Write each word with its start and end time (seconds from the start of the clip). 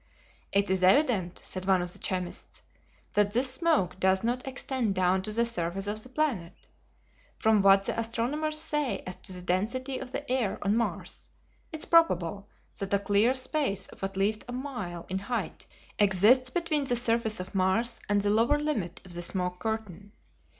"It 0.51 0.67
is 0.71 0.81
evident," 0.81 1.39
said 1.43 1.65
one 1.65 1.79
of 1.83 1.93
the 1.93 1.99
chemists, 1.99 2.63
"that 3.13 3.33
this 3.33 3.53
smoke 3.53 3.99
does 3.99 4.23
not 4.23 4.47
extend 4.47 4.95
down 4.95 5.21
to 5.21 5.31
the 5.31 5.45
surface 5.45 5.85
of 5.85 6.01
the 6.01 6.09
planet. 6.09 6.55
From 7.37 7.61
what 7.61 7.83
the 7.83 7.99
astronomers 7.99 8.57
say 8.57 9.03
as 9.05 9.15
to 9.17 9.31
the 9.31 9.43
density 9.43 9.99
of 9.99 10.11
the 10.11 10.27
air 10.27 10.57
on 10.63 10.75
Mars, 10.75 11.29
it 11.71 11.81
is 11.81 11.85
probable 11.85 12.49
that 12.79 12.91
a 12.91 12.97
clear 12.97 13.35
space 13.35 13.85
of 13.89 14.03
at 14.03 14.17
least 14.17 14.43
a 14.47 14.53
mile 14.53 15.05
in 15.07 15.19
height 15.19 15.67
exists 15.99 16.49
between 16.49 16.85
the 16.85 16.95
surface 16.95 17.39
of 17.39 17.53
Mars 17.53 17.99
and 18.09 18.21
the 18.21 18.31
lower 18.31 18.57
limit 18.59 19.01
of 19.05 19.13
the 19.13 19.21
smoke 19.21 19.59
curtain. 19.59 20.13